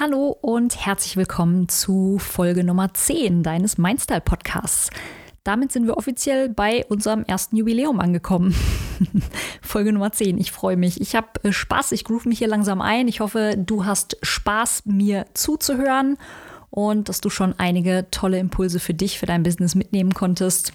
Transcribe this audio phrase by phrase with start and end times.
[0.00, 4.90] Hallo und herzlich willkommen zu Folge Nummer 10 deines Mindstyle Podcasts.
[5.44, 8.56] Damit sind wir offiziell bei unserem ersten Jubiläum angekommen.
[9.62, 10.36] Folge Nummer 10.
[10.38, 11.00] Ich freue mich.
[11.00, 11.92] Ich habe äh, Spaß.
[11.92, 13.06] Ich groove mich hier langsam ein.
[13.06, 16.18] Ich hoffe, du hast Spaß, mir zuzuhören
[16.70, 20.72] und dass du schon einige tolle Impulse für dich, für dein Business mitnehmen konntest.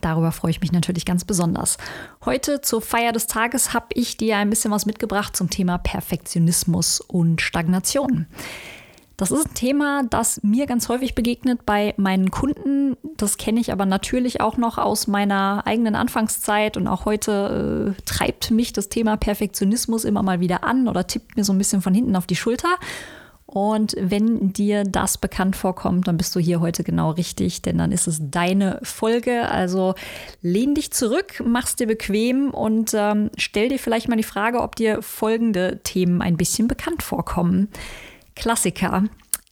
[0.00, 1.78] Darüber freue ich mich natürlich ganz besonders.
[2.24, 7.00] Heute zur Feier des Tages habe ich dir ein bisschen was mitgebracht zum Thema Perfektionismus
[7.00, 8.26] und Stagnation.
[9.16, 12.96] Das ist ein Thema, das mir ganz häufig begegnet bei meinen Kunden.
[13.16, 18.02] Das kenne ich aber natürlich auch noch aus meiner eigenen Anfangszeit und auch heute äh,
[18.04, 21.80] treibt mich das Thema Perfektionismus immer mal wieder an oder tippt mir so ein bisschen
[21.80, 22.74] von hinten auf die Schulter.
[23.54, 27.92] Und wenn dir das bekannt vorkommt, dann bist du hier heute genau richtig, denn dann
[27.92, 29.48] ist es deine Folge.
[29.48, 29.94] Also
[30.42, 34.74] lehn dich zurück, mach's dir bequem und ähm, stell dir vielleicht mal die Frage, ob
[34.74, 37.68] dir folgende Themen ein bisschen bekannt vorkommen.
[38.34, 39.04] Klassiker.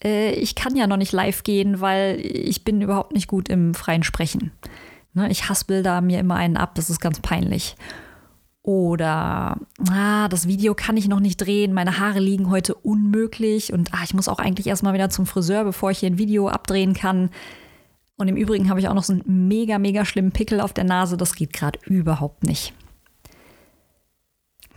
[0.03, 3.73] Äh, ich kann ja noch nicht live gehen, weil ich bin überhaupt nicht gut im
[3.73, 4.51] freien Sprechen.
[5.15, 7.77] Ne, ich haspel da mir immer einen ab, das ist ganz peinlich.
[8.65, 9.59] Oder,
[9.91, 14.03] ah, das Video kann ich noch nicht drehen, meine Haare liegen heute unmöglich und ah,
[14.05, 17.31] ich muss auch eigentlich erstmal wieder zum Friseur, bevor ich hier ein Video abdrehen kann.
[18.17, 20.85] Und im Übrigen habe ich auch noch so einen mega, mega schlimmen Pickel auf der
[20.85, 22.73] Nase, das geht gerade überhaupt nicht.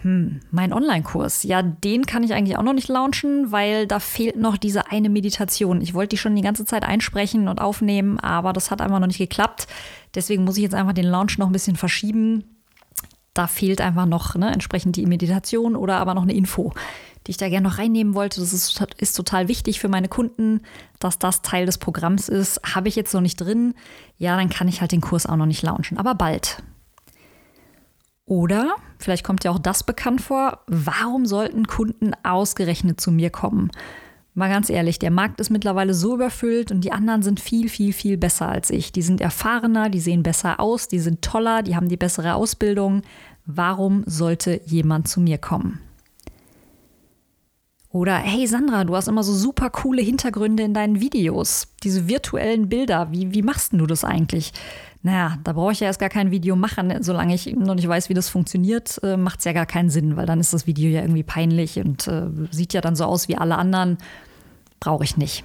[0.01, 4.35] Hm, mein Online-Kurs, ja, den kann ich eigentlich auch noch nicht launchen, weil da fehlt
[4.35, 5.81] noch diese eine Meditation.
[5.81, 9.07] Ich wollte die schon die ganze Zeit einsprechen und aufnehmen, aber das hat einfach noch
[9.07, 9.67] nicht geklappt.
[10.15, 12.54] Deswegen muss ich jetzt einfach den Launch noch ein bisschen verschieben
[13.35, 16.73] da fehlt einfach noch ne, entsprechend die Meditation oder aber noch eine Info,
[17.27, 18.39] die ich da gerne noch reinnehmen wollte.
[18.39, 20.61] Das ist, ist total wichtig für meine Kunden,
[20.99, 22.61] dass das Teil des Programms ist.
[22.73, 23.75] Habe ich jetzt noch nicht drin,
[24.17, 26.63] ja, dann kann ich halt den Kurs auch noch nicht launchen, aber bald.
[28.25, 33.69] Oder, vielleicht kommt ja auch das bekannt vor, warum sollten Kunden ausgerechnet zu mir kommen?
[34.37, 37.93] Mal ganz ehrlich, der Markt ist mittlerweile so überfüllt und die anderen sind viel, viel,
[37.93, 38.91] viel besser als ich.
[38.91, 43.01] Die sind erfahrener, die sehen besser aus, die sind toller, die haben die bessere Ausbildung.
[43.45, 45.79] Warum sollte jemand zu mir kommen?
[47.91, 52.67] Oder hey Sandra, du hast immer so super coole Hintergründe in deinen Videos, diese virtuellen
[52.67, 53.13] Bilder.
[53.13, 54.51] Wie, wie machst du das eigentlich?
[55.05, 56.91] Naja, da brauche ich ja erst gar kein Video machen.
[57.03, 60.17] Solange ich noch nicht weiß, wie das funktioniert, äh, macht es ja gar keinen Sinn,
[60.17, 63.27] weil dann ist das Video ja irgendwie peinlich und äh, sieht ja dann so aus
[63.27, 63.99] wie alle anderen.
[64.79, 65.43] Brauche ich nicht.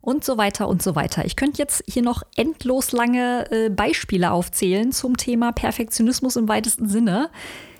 [0.00, 1.26] Und so weiter und so weiter.
[1.26, 6.88] Ich könnte jetzt hier noch endlos lange äh, Beispiele aufzählen zum Thema Perfektionismus im weitesten
[6.88, 7.28] Sinne.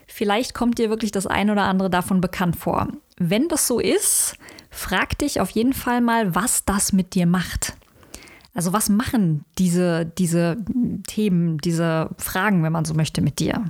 [0.06, 2.89] Vielleicht kommt dir wirklich das ein oder andere davon bekannt vor.
[3.16, 4.37] Wenn das so ist,
[4.69, 7.75] frag dich auf jeden Fall mal, was das mit dir macht.
[8.54, 10.56] Also was machen diese, diese
[11.06, 13.65] Themen, diese Fragen, wenn man so möchte, mit dir?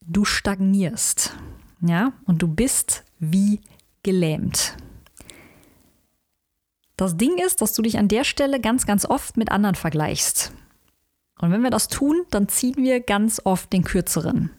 [0.00, 1.36] Du stagnierst,
[1.82, 3.60] ja, und du bist wie
[4.02, 4.76] gelähmt.
[6.96, 10.52] Das Ding ist, dass du dich an der Stelle ganz, ganz oft mit anderen vergleichst.
[11.38, 14.50] Und wenn wir das tun, dann ziehen wir ganz oft den kürzeren.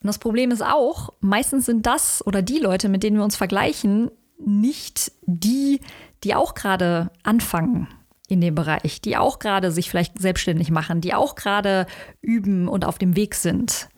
[0.00, 3.36] Und das Problem ist auch, meistens sind das oder die Leute, mit denen wir uns
[3.36, 5.80] vergleichen, nicht die,
[6.26, 7.86] die auch gerade anfangen
[8.28, 11.86] in dem Bereich, die auch gerade sich vielleicht selbstständig machen, die auch gerade
[12.20, 13.88] üben und auf dem Weg sind.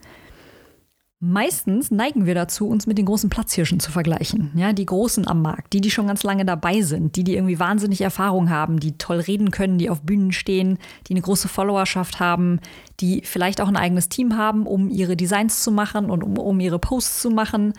[1.19, 4.51] Meistens neigen wir dazu, uns mit den großen Platzhirschen zu vergleichen.
[4.55, 7.59] Ja, die Großen am Markt, die, die schon ganz lange dabei sind, die, die irgendwie
[7.59, 12.19] wahnsinnig Erfahrung haben, die toll reden können, die auf Bühnen stehen, die eine große Followerschaft
[12.19, 12.59] haben,
[12.99, 16.59] die vielleicht auch ein eigenes Team haben, um ihre Designs zu machen und um, um
[16.59, 17.73] ihre Posts zu machen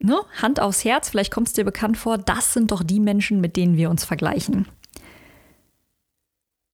[0.00, 3.40] ne, Hand aufs Herz, vielleicht kommt es dir bekannt vor, das sind doch die Menschen,
[3.40, 4.66] mit denen wir uns vergleichen.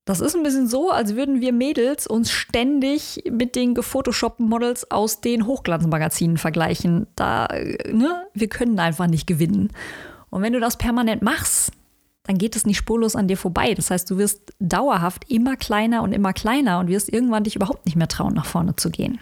[0.07, 4.91] Das ist ein bisschen so, als würden wir Mädels uns ständig mit den gefotoshoppten Models
[4.91, 7.07] aus den Hochglanzmagazinen vergleichen.
[7.17, 7.49] Da,
[7.91, 9.71] ne, wir können einfach nicht gewinnen.
[10.29, 11.73] Und wenn du das permanent machst,
[12.25, 13.73] dann geht es nicht spurlos an dir vorbei.
[13.73, 17.87] Das heißt, du wirst dauerhaft immer kleiner und immer kleiner und wirst irgendwann dich überhaupt
[17.87, 19.21] nicht mehr trauen, nach vorne zu gehen.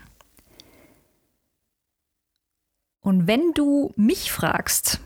[3.03, 5.01] Und wenn du mich fragst,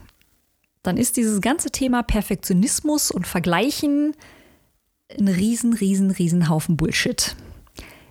[0.82, 4.14] dann ist dieses ganze Thema Perfektionismus und Vergleichen
[5.18, 7.34] ein riesen, riesen, riesen Haufen Bullshit.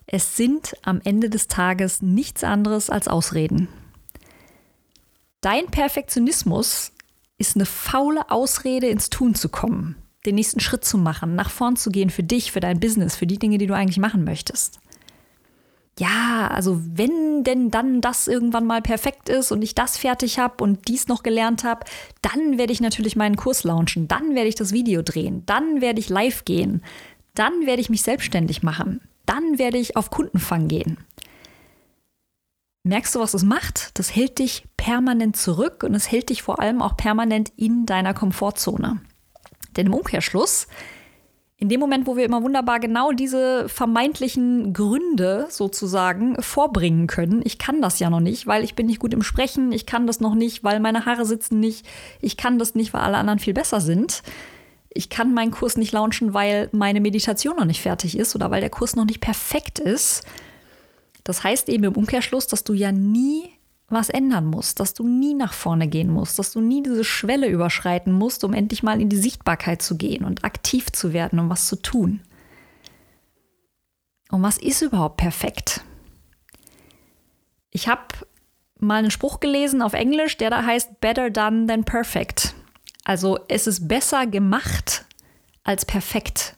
[0.07, 3.67] Es sind am Ende des Tages nichts anderes als Ausreden.
[5.41, 6.91] Dein Perfektionismus
[7.38, 9.95] ist eine faule Ausrede, ins Tun zu kommen,
[10.25, 13.27] den nächsten Schritt zu machen, nach vorn zu gehen für dich, für dein Business, für
[13.27, 14.79] die Dinge, die du eigentlich machen möchtest
[15.97, 20.63] ja, also wenn denn dann das irgendwann mal perfekt ist und ich das fertig habe
[20.63, 21.86] und dies noch gelernt habe,
[22.21, 26.00] dann werde ich natürlich meinen Kurs launchen, dann werde ich das Video drehen, dann werde
[26.00, 26.83] ich live gehen,
[27.33, 30.97] dann werde ich mich selbstständig machen, dann werde ich auf Kundenfang gehen.
[32.83, 33.98] Merkst du, was es macht?
[33.98, 38.13] Das hält dich permanent zurück und es hält dich vor allem auch permanent in deiner
[38.13, 39.01] Komfortzone.
[39.75, 40.68] Denn im Umkehrschluss,
[41.57, 47.57] in dem Moment, wo wir immer wunderbar genau diese vermeintlichen Gründe sozusagen vorbringen können, ich
[47.57, 50.19] kann das ja noch nicht, weil ich bin nicht gut im Sprechen, ich kann das
[50.19, 51.85] noch nicht, weil meine Haare sitzen nicht,
[52.19, 54.21] ich kann das nicht, weil alle anderen viel besser sind.
[54.89, 58.61] Ich kann meinen Kurs nicht launchen, weil meine Meditation noch nicht fertig ist oder weil
[58.61, 60.25] der Kurs noch nicht perfekt ist.
[61.23, 63.49] Das heißt eben im Umkehrschluss, dass du ja nie
[63.87, 67.47] was ändern musst, dass du nie nach vorne gehen musst, dass du nie diese Schwelle
[67.47, 71.49] überschreiten musst, um endlich mal in die Sichtbarkeit zu gehen und aktiv zu werden, um
[71.49, 72.21] was zu tun.
[74.31, 75.81] Und was ist überhaupt perfekt?
[77.69, 78.01] Ich habe
[78.79, 82.55] mal einen Spruch gelesen auf Englisch, der da heißt Better done than perfect.
[83.03, 85.05] Also es ist besser gemacht
[85.63, 86.55] als perfekt.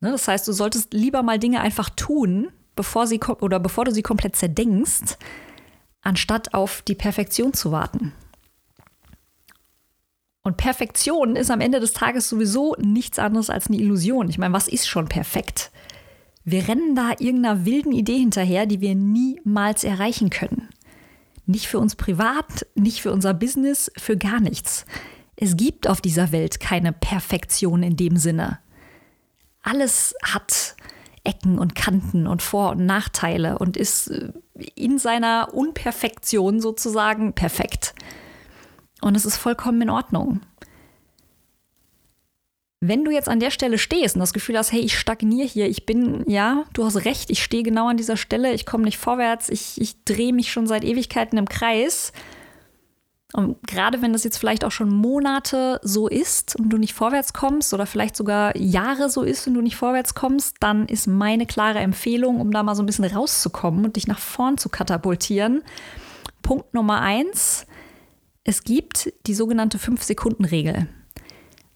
[0.00, 3.92] Ne, das heißt, du solltest lieber mal Dinge einfach tun, bevor sie oder bevor du
[3.92, 5.16] sie komplett zerdenkst,
[6.06, 8.12] anstatt auf die Perfektion zu warten.
[10.42, 14.28] Und Perfektion ist am Ende des Tages sowieso nichts anderes als eine Illusion.
[14.28, 15.72] Ich meine, was ist schon perfekt?
[16.44, 20.68] Wir rennen da irgendeiner wilden Idee hinterher, die wir niemals erreichen können.
[21.44, 24.86] Nicht für uns privat, nicht für unser Business, für gar nichts.
[25.34, 28.60] Es gibt auf dieser Welt keine Perfektion in dem Sinne.
[29.62, 30.75] Alles hat
[31.26, 34.32] Ecken und Kanten und Vor- und Nachteile und ist äh,
[34.74, 37.94] in seiner Unperfektion sozusagen perfekt.
[39.02, 40.40] Und es ist vollkommen in Ordnung.
[42.80, 45.68] Wenn du jetzt an der Stelle stehst und das Gefühl hast, hey, ich stagniere hier,
[45.68, 48.98] ich bin, ja, du hast recht, ich stehe genau an dieser Stelle, ich komme nicht
[48.98, 52.12] vorwärts, ich, ich drehe mich schon seit Ewigkeiten im Kreis,
[53.36, 57.34] und gerade wenn das jetzt vielleicht auch schon Monate so ist und du nicht vorwärts
[57.34, 61.44] kommst oder vielleicht sogar Jahre so ist und du nicht vorwärts kommst, dann ist meine
[61.44, 65.62] klare Empfehlung, um da mal so ein bisschen rauszukommen und dich nach vorn zu katapultieren.
[66.40, 67.66] Punkt Nummer eins.
[68.42, 70.88] Es gibt die sogenannte 5-Sekunden-Regel.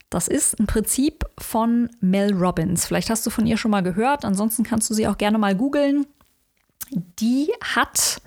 [0.08, 2.86] Das ist ein Prinzip von Mel Robbins.
[2.86, 5.54] Vielleicht hast du von ihr schon mal gehört, ansonsten kannst du sie auch gerne mal
[5.54, 6.06] googeln.
[6.90, 8.22] Die hat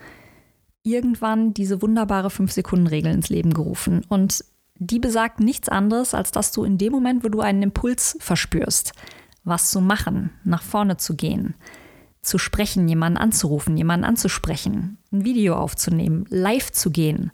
[0.83, 4.05] irgendwann diese wunderbare 5-Sekunden-Regel ins Leben gerufen.
[4.07, 4.43] Und
[4.75, 8.91] die besagt nichts anderes, als dass du in dem Moment, wo du einen Impuls verspürst,
[9.43, 11.55] was zu machen, nach vorne zu gehen,
[12.21, 17.31] zu sprechen, jemanden anzurufen, jemanden anzusprechen, ein Video aufzunehmen, live zu gehen,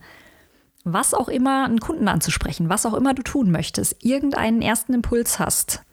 [0.83, 5.39] was auch immer, einen Kunden anzusprechen, was auch immer du tun möchtest, irgendeinen ersten Impuls
[5.39, 5.83] hast.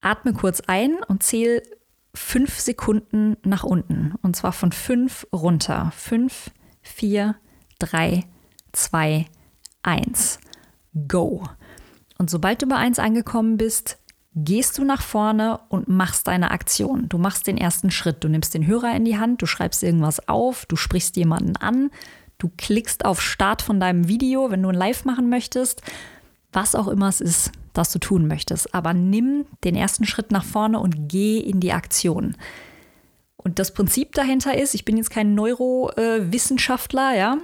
[0.00, 1.62] Atme kurz ein und zähl
[2.14, 4.14] fünf Sekunden nach unten.
[4.22, 5.92] Und zwar von fünf runter.
[5.96, 6.50] Fünf,
[6.82, 7.36] vier,
[7.78, 8.24] drei,
[8.72, 9.26] zwei,
[9.82, 10.38] eins.
[11.08, 11.44] Go.
[12.18, 13.98] Und sobald du bei eins angekommen bist,
[14.36, 17.08] gehst du nach vorne und machst deine Aktion.
[17.08, 18.22] Du machst den ersten Schritt.
[18.24, 21.90] Du nimmst den Hörer in die Hand, du schreibst irgendwas auf, du sprichst jemanden an,
[22.38, 25.82] du klickst auf Start von deinem Video, wenn du ein Live machen möchtest.
[26.52, 28.74] Was auch immer es ist das du tun möchtest.
[28.74, 32.36] Aber nimm den ersten Schritt nach vorne und geh in die Aktion.
[33.36, 37.36] Und das Prinzip dahinter ist, ich bin jetzt kein Neurowissenschaftler, ja,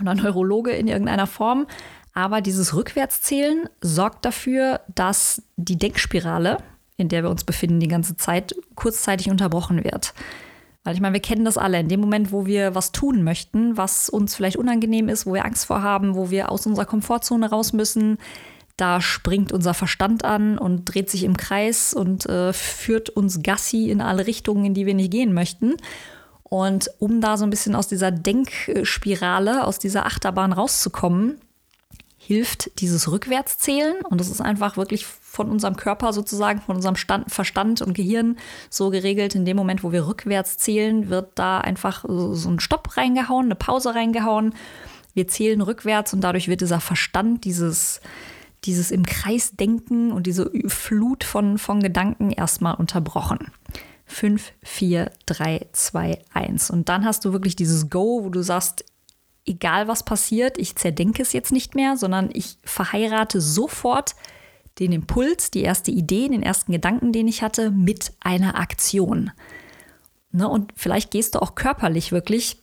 [0.00, 1.66] oder Neurologe in irgendeiner Form,
[2.14, 6.58] aber dieses Rückwärtszählen sorgt dafür, dass die Denkspirale,
[6.96, 10.14] in der wir uns befinden, die ganze Zeit kurzzeitig unterbrochen wird.
[10.84, 11.80] Weil ich meine, wir kennen das alle.
[11.80, 15.44] In dem Moment, wo wir was tun möchten, was uns vielleicht unangenehm ist, wo wir
[15.44, 18.18] Angst vor haben, wo wir aus unserer Komfortzone raus müssen,
[18.76, 23.90] da springt unser Verstand an und dreht sich im Kreis und äh, führt uns Gassi
[23.90, 25.76] in alle Richtungen, in die wir nicht gehen möchten.
[26.42, 31.40] Und um da so ein bisschen aus dieser Denkspirale, aus dieser Achterbahn rauszukommen,
[32.16, 33.96] hilft dieses Rückwärtszählen.
[34.08, 38.38] Und das ist einfach wirklich von unserem Körper sozusagen, von unserem Stand, Verstand und Gehirn
[38.70, 39.34] so geregelt.
[39.34, 43.56] In dem Moment, wo wir rückwärts zählen, wird da einfach so ein Stopp reingehauen, eine
[43.56, 44.54] Pause reingehauen.
[45.12, 48.00] Wir zählen rückwärts und dadurch wird dieser Verstand, dieses,
[48.64, 53.50] dieses im Kreis denken und diese Flut von, von Gedanken erstmal unterbrochen.
[54.06, 56.70] 5, 4, 3, 2, 1.
[56.70, 58.84] Und dann hast du wirklich dieses Go, wo du sagst,
[59.46, 64.14] egal was passiert, ich zerdenke es jetzt nicht mehr, sondern ich verheirate sofort
[64.78, 69.30] den Impuls, die erste Idee, den ersten Gedanken, den ich hatte, mit einer Aktion.
[70.32, 72.58] Ne, und vielleicht gehst du auch körperlich wirklich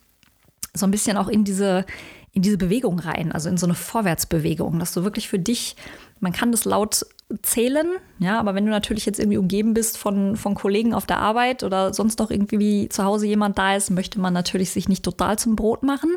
[0.74, 1.86] so ein bisschen auch in diese,
[2.32, 5.76] in diese Bewegung rein, also in so eine Vorwärtsbewegung, dass du wirklich für dich,
[6.20, 7.04] man kann das laut
[7.42, 7.86] zählen,
[8.18, 11.62] ja, aber wenn du natürlich jetzt irgendwie umgeben bist von, von Kollegen auf der Arbeit
[11.62, 15.38] oder sonst noch irgendwie zu Hause jemand da ist, möchte man natürlich sich nicht total
[15.38, 16.16] zum Brot machen.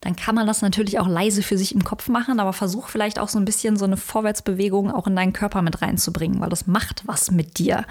[0.00, 3.18] Dann kann man das natürlich auch leise für sich im Kopf machen, aber versuch vielleicht
[3.18, 6.66] auch so ein bisschen so eine Vorwärtsbewegung auch in deinen Körper mit reinzubringen, weil das
[6.66, 7.84] macht was mit dir.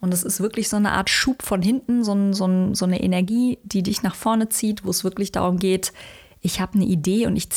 [0.00, 3.58] Und es ist wirklich so eine Art Schub von hinten, so, so, so eine Energie,
[3.62, 5.92] die dich nach vorne zieht, wo es wirklich darum geht,
[6.40, 7.48] ich habe eine Idee und ich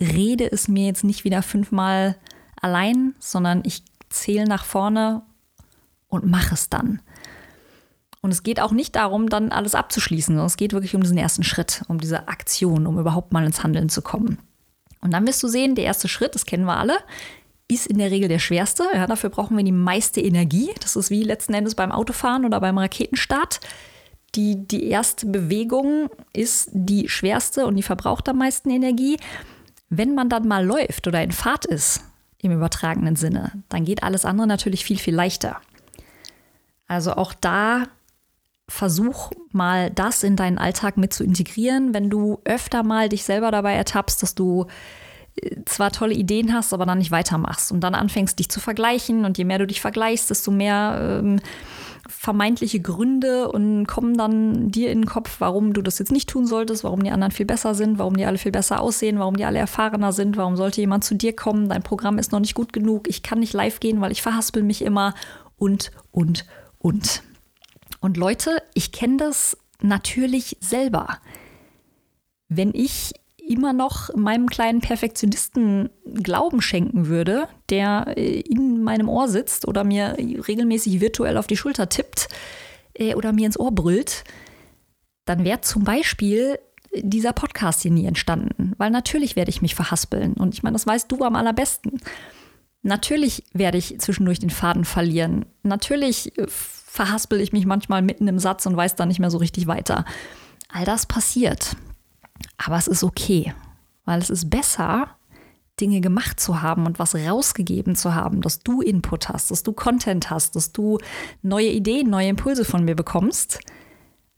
[0.00, 2.16] rede es mir jetzt nicht wieder fünfmal
[2.60, 5.22] allein, sondern ich zähle nach vorne
[6.08, 7.00] und mache es dann.
[8.20, 11.18] Und es geht auch nicht darum, dann alles abzuschließen, sondern es geht wirklich um diesen
[11.18, 14.38] ersten Schritt, um diese Aktion, um überhaupt mal ins Handeln zu kommen.
[15.00, 16.98] Und dann wirst du sehen, der erste Schritt, das kennen wir alle,
[17.68, 18.84] ist in der Regel der schwerste.
[18.94, 20.70] Ja, dafür brauchen wir die meiste Energie.
[20.80, 23.60] Das ist wie letzten Endes beim Autofahren oder beim Raketenstart.
[24.36, 29.16] Die, die erste Bewegung ist die schwerste und die verbraucht am meisten Energie.
[29.88, 32.02] Wenn man dann mal läuft oder in Fahrt ist,
[32.42, 35.60] im übertragenen Sinne, dann geht alles andere natürlich viel, viel leichter.
[36.86, 37.84] Also auch da
[38.68, 43.50] versuch mal das in deinen Alltag mit zu integrieren, wenn du öfter mal dich selber
[43.50, 44.66] dabei ertappst, dass du
[45.36, 49.24] äh, zwar tolle Ideen hast, aber dann nicht weitermachst und dann anfängst, dich zu vergleichen
[49.24, 51.40] und je mehr du dich vergleichst, desto mehr ähm,
[52.08, 56.46] vermeintliche Gründe und kommen dann dir in den Kopf, warum du das jetzt nicht tun
[56.46, 59.44] solltest, warum die anderen viel besser sind, warum die alle viel besser aussehen, warum die
[59.44, 62.72] alle erfahrener sind, warum sollte jemand zu dir kommen, dein Programm ist noch nicht gut
[62.72, 65.14] genug, ich kann nicht live gehen, weil ich verhaspel mich immer
[65.56, 66.46] und, und,
[66.78, 67.22] und.
[68.00, 71.18] Und Leute, ich kenne das natürlich selber.
[72.48, 73.12] Wenn ich
[73.46, 75.90] immer noch meinem kleinen Perfektionisten
[76.22, 81.56] Glauben schenken würde, der äh, in meinem Ohr sitzt oder mir regelmäßig virtuell auf die
[81.56, 82.28] Schulter tippt
[82.94, 84.24] äh, oder mir ins Ohr brüllt,
[85.24, 86.58] dann wäre zum Beispiel
[86.94, 88.72] dieser Podcast hier nie entstanden.
[88.78, 90.34] Weil natürlich werde ich mich verhaspeln.
[90.34, 92.00] Und ich meine, das weißt du am allerbesten.
[92.82, 95.46] Natürlich werde ich zwischendurch den Faden verlieren.
[95.62, 99.38] Natürlich äh, verhaspel ich mich manchmal mitten im Satz und weiß dann nicht mehr so
[99.38, 100.04] richtig weiter.
[100.68, 101.76] All das passiert.
[102.56, 103.54] Aber es ist okay,
[104.04, 105.08] weil es ist besser,
[105.80, 109.72] Dinge gemacht zu haben und was rausgegeben zu haben, dass du Input hast, dass du
[109.72, 110.98] Content hast, dass du
[111.42, 113.60] neue Ideen, neue Impulse von mir bekommst,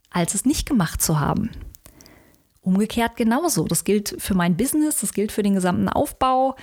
[0.09, 1.49] als es nicht gemacht zu haben.
[2.61, 3.63] Umgekehrt genauso.
[3.65, 6.55] Das gilt für mein Business, das gilt für den gesamten Aufbau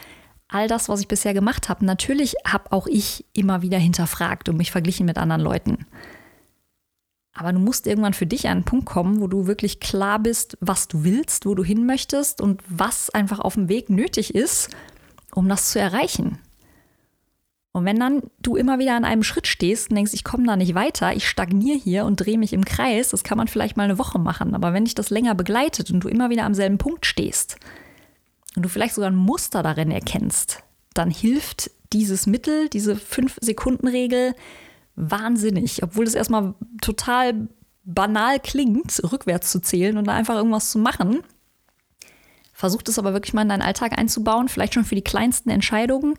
[0.48, 4.56] all das, was ich bisher gemacht habe, natürlich habe auch ich immer wieder hinterfragt und
[4.56, 5.86] mich verglichen mit anderen Leuten.
[7.36, 10.56] Aber du musst irgendwann für dich an einen Punkt kommen, wo du wirklich klar bist,
[10.60, 14.70] was du willst, wo du hin möchtest und was einfach auf dem Weg nötig ist,
[15.34, 16.38] um das zu erreichen.
[17.72, 20.56] Und wenn dann du immer wieder an einem Schritt stehst und denkst, ich komme da
[20.56, 23.84] nicht weiter, ich stagniere hier und drehe mich im Kreis, das kann man vielleicht mal
[23.84, 24.54] eine Woche machen.
[24.54, 27.58] Aber wenn dich das länger begleitet und du immer wieder am selben Punkt stehst,
[28.56, 30.62] und du vielleicht sogar ein Muster darin erkennst,
[30.94, 34.34] dann hilft dieses Mittel, diese 5-Sekunden-Regel
[34.96, 35.82] wahnsinnig.
[35.82, 37.48] Obwohl es erstmal total
[37.84, 41.20] banal klingt, rückwärts zu zählen und da einfach irgendwas zu machen.
[42.52, 46.14] Versuch es aber wirklich mal in deinen Alltag einzubauen, vielleicht schon für die kleinsten Entscheidungen.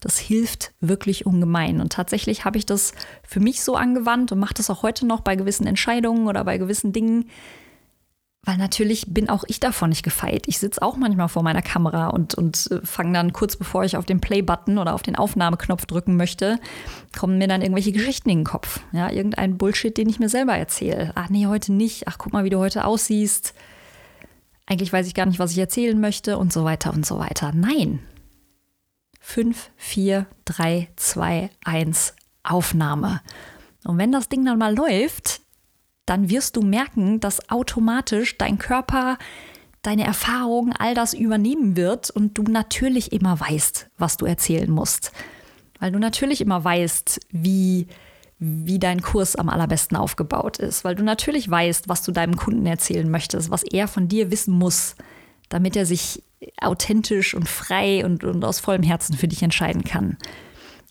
[0.00, 1.80] Das hilft wirklich ungemein.
[1.80, 2.92] Und tatsächlich habe ich das
[3.24, 6.58] für mich so angewandt und mache das auch heute noch bei gewissen Entscheidungen oder bei
[6.58, 7.28] gewissen Dingen,
[8.48, 10.44] weil natürlich bin auch ich davon nicht gefeit.
[10.46, 13.98] Ich sitze auch manchmal vor meiner Kamera und, und äh, fange dann kurz bevor ich
[13.98, 16.58] auf den Play-Button oder auf den Aufnahmeknopf drücken möchte,
[17.14, 18.80] kommen mir dann irgendwelche Geschichten in den Kopf.
[18.92, 21.12] Ja, irgendein Bullshit, den ich mir selber erzähle.
[21.14, 22.08] Ach nee, heute nicht.
[22.08, 23.52] Ach, guck mal, wie du heute aussiehst.
[24.64, 27.52] Eigentlich weiß ich gar nicht, was ich erzählen möchte und so weiter und so weiter.
[27.54, 27.98] Nein.
[29.20, 32.14] 5, 4, 3, 2, 1,
[32.44, 33.20] Aufnahme.
[33.84, 35.42] Und wenn das Ding dann mal läuft,
[36.08, 39.18] dann wirst du merken, dass automatisch dein Körper
[39.82, 45.12] deine Erfahrungen, all das übernehmen wird und du natürlich immer weißt, was du erzählen musst.
[45.78, 47.86] Weil du natürlich immer weißt, wie,
[48.38, 50.84] wie dein Kurs am allerbesten aufgebaut ist.
[50.84, 54.52] Weil du natürlich weißt, was du deinem Kunden erzählen möchtest, was er von dir wissen
[54.52, 54.96] muss,
[55.48, 56.22] damit er sich
[56.60, 60.16] authentisch und frei und, und aus vollem Herzen für dich entscheiden kann.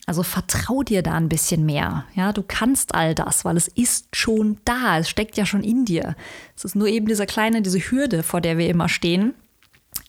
[0.08, 2.06] Also vertrau dir da ein bisschen mehr.
[2.14, 4.98] Ja, du kannst all das, weil es ist schon da.
[4.98, 6.16] Es steckt ja schon in dir.
[6.56, 9.34] Es ist nur eben diese kleine, diese Hürde, vor der wir immer stehen,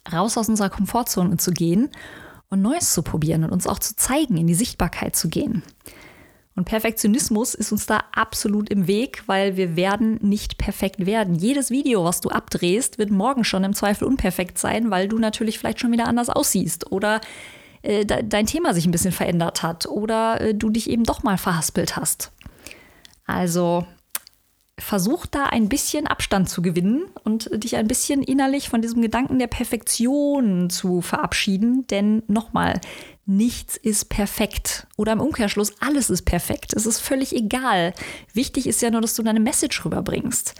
[0.09, 1.89] raus aus unserer Komfortzone zu gehen
[2.49, 5.63] und Neues zu probieren und uns auch zu zeigen, in die Sichtbarkeit zu gehen.
[6.55, 11.35] Und Perfektionismus ist uns da absolut im Weg, weil wir werden nicht perfekt werden.
[11.35, 15.59] Jedes Video, was du abdrehst, wird morgen schon im Zweifel unperfekt sein, weil du natürlich
[15.59, 17.19] vielleicht schon wieder anders aussiehst oder
[17.81, 21.37] äh, dein Thema sich ein bisschen verändert hat oder äh, du dich eben doch mal
[21.37, 22.31] verhaspelt hast.
[23.25, 23.85] Also
[24.79, 29.39] versuch da ein bisschen Abstand zu gewinnen und dich ein bisschen innerlich von diesem Gedanken
[29.39, 32.79] der Perfektion zu verabschieden, denn nochmal,
[33.25, 36.73] nichts ist perfekt oder im Umkehrschluss, alles ist perfekt.
[36.73, 37.93] Es ist völlig egal.
[38.33, 40.55] Wichtig ist ja nur, dass du deine Message rüberbringst.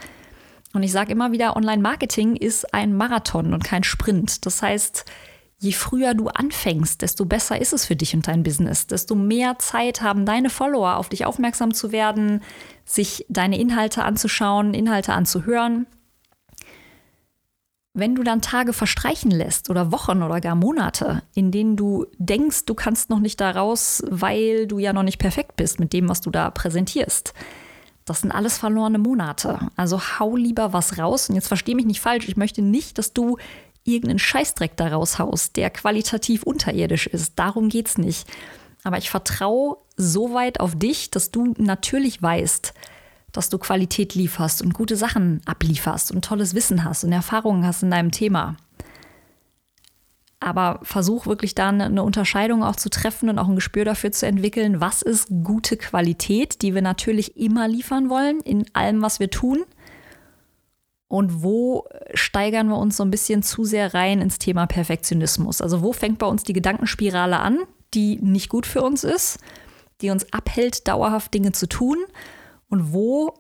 [0.74, 4.46] Und ich sage immer wieder, Online-Marketing ist ein Marathon und kein Sprint.
[4.46, 5.06] Das heißt,
[5.62, 8.88] Je früher du anfängst, desto besser ist es für dich und dein Business.
[8.88, 12.42] Desto mehr Zeit haben deine Follower, auf dich aufmerksam zu werden,
[12.86, 15.86] sich deine Inhalte anzuschauen, Inhalte anzuhören.
[17.94, 22.64] Wenn du dann Tage verstreichen lässt oder Wochen oder gar Monate, in denen du denkst,
[22.66, 26.08] du kannst noch nicht da raus, weil du ja noch nicht perfekt bist mit dem,
[26.08, 27.34] was du da präsentierst,
[28.10, 29.60] das sind alles verlorene Monate.
[29.76, 31.30] Also hau lieber was raus.
[31.30, 32.28] Und jetzt versteh mich nicht falsch.
[32.28, 33.38] Ich möchte nicht, dass du
[33.84, 37.34] irgendeinen Scheißdreck da raushaust, der qualitativ unterirdisch ist.
[37.38, 38.28] Darum geht's nicht.
[38.84, 42.74] Aber ich vertraue so weit auf dich, dass du natürlich weißt,
[43.32, 47.84] dass du Qualität lieferst und gute Sachen ablieferst und tolles Wissen hast und Erfahrungen hast
[47.84, 48.56] in deinem Thema.
[50.40, 54.26] Aber versuch wirklich da eine Unterscheidung auch zu treffen und auch ein Gespür dafür zu
[54.26, 59.30] entwickeln, was ist gute Qualität, die wir natürlich immer liefern wollen in allem, was wir
[59.30, 59.66] tun.
[61.10, 65.60] Und wo steigern wir uns so ein bisschen zu sehr rein ins Thema Perfektionismus?
[65.60, 67.58] Also wo fängt bei uns die Gedankenspirale an,
[67.94, 69.40] die nicht gut für uns ist,
[70.02, 71.98] die uns abhält, dauerhaft Dinge zu tun?
[72.70, 73.34] Und wo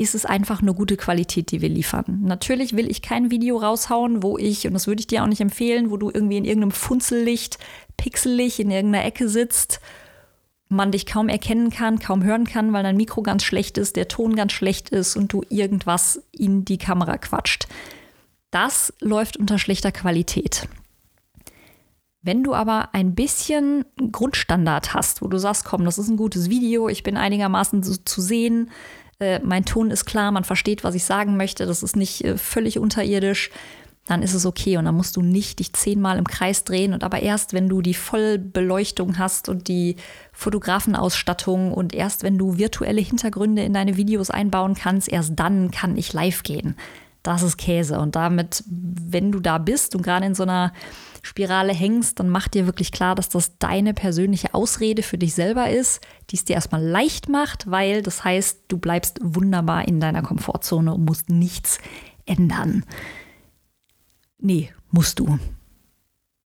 [0.00, 2.20] ist es einfach eine gute Qualität, die wir liefern.
[2.22, 5.42] Natürlich will ich kein Video raushauen, wo ich, und das würde ich dir auch nicht
[5.42, 7.58] empfehlen, wo du irgendwie in irgendeinem Funzellicht,
[7.98, 9.78] pixelig in irgendeiner Ecke sitzt,
[10.70, 14.08] man dich kaum erkennen kann, kaum hören kann, weil dein Mikro ganz schlecht ist, der
[14.08, 17.66] Ton ganz schlecht ist und du irgendwas in die Kamera quatscht.
[18.50, 20.68] Das läuft unter schlechter Qualität.
[22.22, 26.50] Wenn du aber ein bisschen Grundstandard hast, wo du sagst, komm, das ist ein gutes
[26.50, 28.70] Video, ich bin einigermaßen zu, zu sehen,
[29.18, 32.36] äh, mein Ton ist klar, man versteht, was ich sagen möchte, das ist nicht äh,
[32.36, 33.50] völlig unterirdisch,
[34.06, 37.04] dann ist es okay und dann musst du nicht dich zehnmal im Kreis drehen und
[37.04, 39.96] aber erst, wenn du die Vollbeleuchtung hast und die
[40.32, 45.96] Fotografenausstattung und erst, wenn du virtuelle Hintergründe in deine Videos einbauen kannst, erst dann kann
[45.96, 46.74] ich live gehen.
[47.22, 50.72] Das ist Käse und damit, wenn du da bist und gerade in so einer
[51.22, 55.68] Spirale hängst, dann mach dir wirklich klar, dass das deine persönliche Ausrede für dich selber
[55.68, 60.22] ist, die es dir erstmal leicht macht, weil das heißt, du bleibst wunderbar in deiner
[60.22, 61.78] Komfortzone und musst nichts
[62.24, 62.84] ändern.
[64.40, 65.38] Nee, musst du.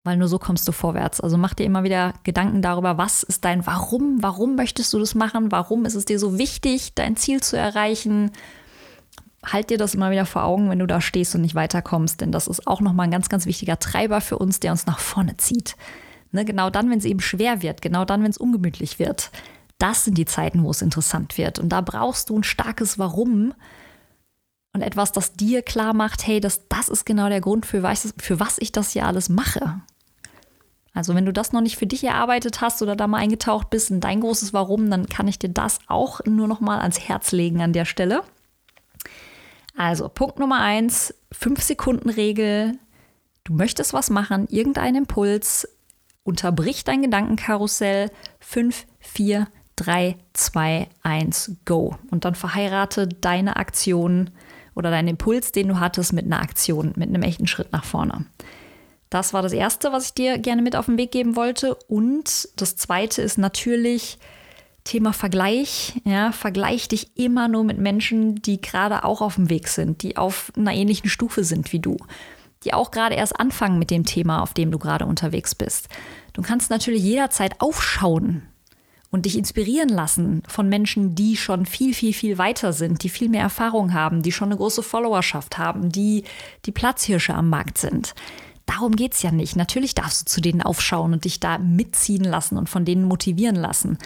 [0.04, 1.20] Weil nur so kommst du vorwärts.
[1.20, 4.22] Also mach dir immer wieder Gedanken darüber, was ist dein Warum?
[4.22, 5.52] Warum möchtest du das machen?
[5.52, 8.33] Warum ist es dir so wichtig, dein Ziel zu erreichen?
[9.44, 12.33] halt dir das immer wieder vor Augen, wenn du da stehst und nicht weiterkommst, denn
[12.33, 15.37] das ist auch nochmal ein ganz, ganz wichtiger Treiber für uns, der uns nach vorne
[15.37, 15.76] zieht.
[16.31, 19.31] Ne, genau dann, wenn es eben schwer wird, genau dann, wenn es ungemütlich wird.
[19.78, 21.59] Das sind die Zeiten, wo es interessant wird.
[21.59, 23.52] Und da brauchst du ein starkes Warum
[24.72, 28.14] und etwas, das dir klar macht, hey, das, das ist genau der Grund, für was,
[28.18, 29.80] für was ich das hier alles mache.
[30.94, 33.90] Also wenn du das noch nicht für dich erarbeitet hast oder da mal eingetaucht bist
[33.90, 37.32] in dein großes Warum, dann kann ich dir das auch nur noch mal ans Herz
[37.32, 38.22] legen an der Stelle.
[39.76, 42.78] Also Punkt Nummer eins, 5-Sekunden-Regel.
[43.44, 45.66] Du möchtest was machen, irgendein Impuls,
[46.24, 48.11] unterbrich dein Gedankenkarussell.
[48.40, 51.96] 5, 4, 3, 2, 1, go.
[52.11, 54.30] Und dann verheirate deine Aktion
[54.74, 58.26] oder deinen Impuls, den du hattest, mit einer Aktion, mit einem echten Schritt nach vorne.
[59.11, 61.74] Das war das Erste, was ich dir gerne mit auf den Weg geben wollte.
[61.74, 64.18] Und das Zweite ist natürlich,
[64.85, 69.68] Thema Vergleich, ja, vergleich dich immer nur mit Menschen, die gerade auch auf dem Weg
[69.68, 71.96] sind, die auf einer ähnlichen Stufe sind wie du,
[72.64, 75.88] die auch gerade erst anfangen mit dem Thema, auf dem du gerade unterwegs bist.
[76.32, 78.42] Du kannst natürlich jederzeit aufschauen
[79.12, 83.29] und dich inspirieren lassen von Menschen, die schon viel, viel, viel weiter sind, die viel
[83.29, 86.25] mehr Erfahrung haben, die schon eine große Followerschaft haben, die
[86.64, 88.14] die Platzhirsche am Markt sind.
[88.66, 89.55] Darum geht es ja nicht.
[89.55, 93.57] Natürlich darfst du zu denen aufschauen und dich da mitziehen lassen und von denen motivieren
[93.57, 93.98] lassen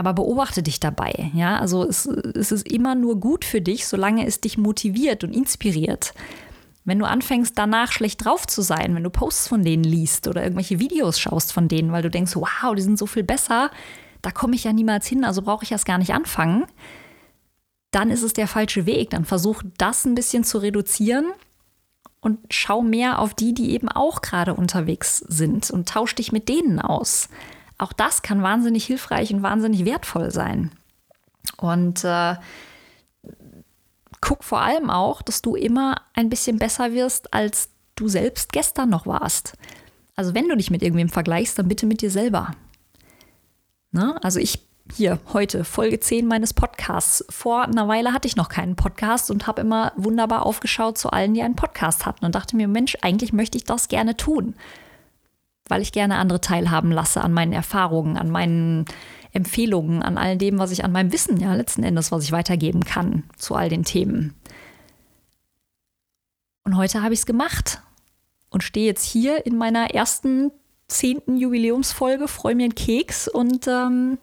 [0.00, 1.30] aber beobachte dich dabei.
[1.34, 5.34] Ja, also es, es ist immer nur gut für dich, solange es dich motiviert und
[5.34, 6.14] inspiriert.
[6.86, 10.42] Wenn du anfängst, danach schlecht drauf zu sein, wenn du Posts von denen liest oder
[10.42, 13.70] irgendwelche Videos schaust von denen, weil du denkst, wow, die sind so viel besser,
[14.22, 16.66] da komme ich ja niemals hin, also brauche ich erst gar nicht anfangen,
[17.90, 19.10] dann ist es der falsche Weg.
[19.10, 21.26] Dann versuch das ein bisschen zu reduzieren
[22.20, 26.48] und schau mehr auf die, die eben auch gerade unterwegs sind und tausch dich mit
[26.48, 27.28] denen aus
[27.80, 30.70] auch das kann wahnsinnig hilfreich und wahnsinnig wertvoll sein.
[31.56, 32.36] Und äh,
[34.20, 38.90] guck vor allem auch, dass du immer ein bisschen besser wirst, als du selbst gestern
[38.90, 39.54] noch warst.
[40.14, 42.54] Also wenn du dich mit irgendwem vergleichst, dann bitte mit dir selber.
[43.92, 44.22] Ne?
[44.22, 44.60] Also ich
[44.92, 47.24] hier heute Folge 10 meines Podcasts.
[47.30, 51.34] Vor einer Weile hatte ich noch keinen Podcast und habe immer wunderbar aufgeschaut zu allen,
[51.34, 54.54] die einen Podcast hatten und dachte mir, Mensch, eigentlich möchte ich das gerne tun
[55.70, 58.84] weil ich gerne andere teilhaben lasse an meinen Erfahrungen, an meinen
[59.32, 62.84] Empfehlungen, an all dem, was ich an meinem Wissen, ja, letzten Endes, was ich weitergeben
[62.84, 64.34] kann zu all den Themen.
[66.64, 67.80] Und heute habe ich es gemacht.
[68.52, 70.50] und stehe jetzt hier in meiner ersten
[70.90, 74.18] zehnten Jubiläumsfolge, freue mir einen Keks und ähm,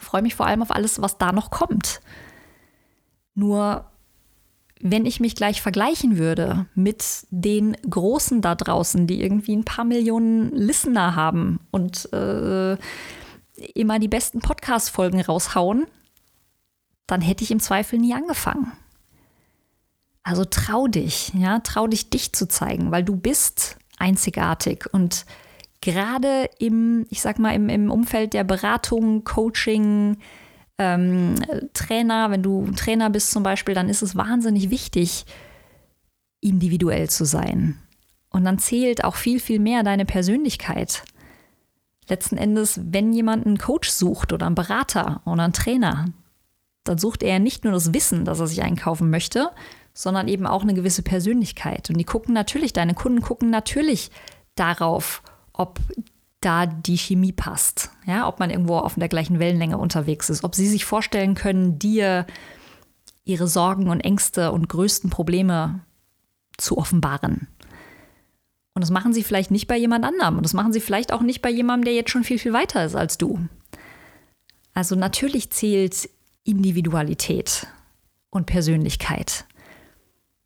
[0.00, 2.00] freue mich vor allem auf alles, was da noch kommt.
[3.34, 3.86] Nur
[4.82, 9.84] wenn ich mich gleich vergleichen würde mit den Großen da draußen, die irgendwie ein paar
[9.84, 12.76] Millionen Listener haben und äh,
[13.74, 15.86] immer die besten Podcast-Folgen raushauen,
[17.06, 18.72] dann hätte ich im Zweifel nie angefangen.
[20.22, 25.26] Also trau dich, ja, trau dich, dich zu zeigen, weil du bist einzigartig und
[25.80, 30.18] gerade im, ich sag mal, im, im Umfeld der Beratung, Coaching,
[30.78, 31.36] ähm,
[31.74, 35.24] Trainer, wenn du Trainer bist zum Beispiel, dann ist es wahnsinnig wichtig,
[36.40, 37.78] individuell zu sein.
[38.30, 41.02] Und dann zählt auch viel, viel mehr deine Persönlichkeit.
[42.08, 46.06] Letzten Endes, wenn jemand einen Coach sucht oder einen Berater oder einen Trainer,
[46.84, 49.50] dann sucht er nicht nur das Wissen, das er sich einkaufen möchte,
[49.92, 51.90] sondern eben auch eine gewisse Persönlichkeit.
[51.90, 54.10] Und die gucken natürlich, deine Kunden gucken natürlich
[54.54, 55.22] darauf,
[55.60, 55.78] ob
[56.40, 60.54] da die Chemie passt, ja, ob man irgendwo auf der gleichen Wellenlänge unterwegs ist, ob
[60.54, 62.26] sie sich vorstellen können, dir
[63.24, 65.80] ihre Sorgen und Ängste und größten Probleme
[66.56, 67.46] zu offenbaren.
[68.72, 71.20] Und das machen sie vielleicht nicht bei jemand anderem und das machen sie vielleicht auch
[71.20, 73.38] nicht bei jemandem, der jetzt schon viel, viel weiter ist als du.
[74.72, 76.08] Also natürlich zählt
[76.44, 77.66] Individualität
[78.30, 79.44] und Persönlichkeit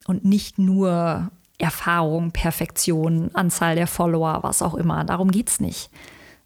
[0.07, 5.05] und nicht nur Erfahrung, Perfektion, Anzahl der Follower, was auch immer.
[5.05, 5.91] Darum geht es nicht.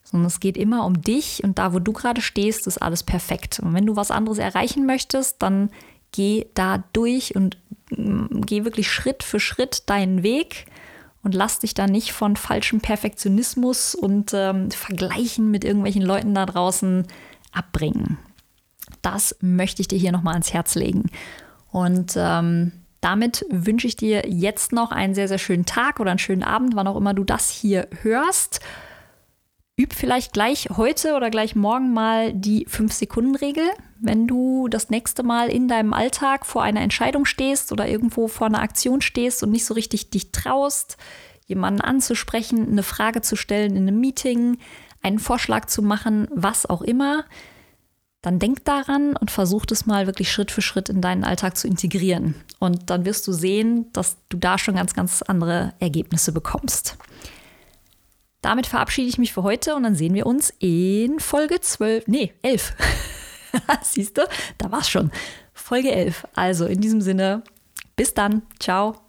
[0.04, 3.60] Sondern es geht immer um dich und da, wo du gerade stehst, ist alles perfekt.
[3.60, 5.70] Und wenn du was anderes erreichen möchtest, dann
[6.12, 7.58] geh da durch und
[7.90, 10.66] mm, geh wirklich Schritt für Schritt deinen Weg
[11.22, 16.46] und lass dich da nicht von falschem Perfektionismus und ähm, Vergleichen mit irgendwelchen Leuten da
[16.46, 17.06] draußen
[17.52, 18.18] abbringen.
[19.02, 21.10] Das möchte ich dir hier nochmal ans Herz legen.
[21.70, 26.18] Und ähm, damit wünsche ich dir jetzt noch einen sehr, sehr schönen Tag oder einen
[26.18, 28.61] schönen Abend, wann auch immer du das hier hörst.
[29.78, 33.64] Üb vielleicht gleich heute oder gleich morgen mal die 5-Sekunden-Regel.
[34.00, 38.48] Wenn du das nächste Mal in deinem Alltag vor einer Entscheidung stehst oder irgendwo vor
[38.48, 40.96] einer Aktion stehst und nicht so richtig dich traust,
[41.46, 44.58] jemanden anzusprechen, eine Frage zu stellen in einem Meeting,
[45.00, 47.24] einen Vorschlag zu machen, was auch immer,
[48.22, 51.68] dann denk daran und versuch das mal wirklich Schritt für Schritt in deinen Alltag zu
[51.68, 52.35] integrieren.
[52.59, 56.96] Und dann wirst du sehen, dass du da schon ganz, ganz andere Ergebnisse bekommst.
[58.40, 62.33] Damit verabschiede ich mich für heute und dann sehen wir uns in Folge 12, nee,
[62.42, 62.74] 11.
[63.83, 64.22] Siehst du,
[64.59, 65.11] da war's schon.
[65.52, 66.26] Folge 11.
[66.35, 67.42] Also in diesem Sinne,
[67.96, 68.42] bis dann.
[68.61, 69.07] Ciao.